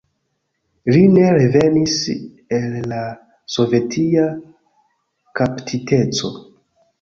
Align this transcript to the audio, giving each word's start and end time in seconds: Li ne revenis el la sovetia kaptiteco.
Li 0.93 1.01
ne 1.17 1.25
revenis 1.35 1.97
el 2.59 2.65
la 2.93 3.01
sovetia 3.57 4.25
kaptiteco. 5.43 6.35